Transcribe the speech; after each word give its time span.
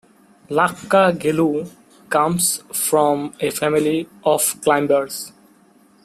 Lhakpa 0.49 1.11
Gelu 1.15 1.69
comes 2.09 2.63
from 2.73 3.35
a 3.39 3.51
family 3.51 4.09
of 4.25 4.59
climbers. 4.63 5.31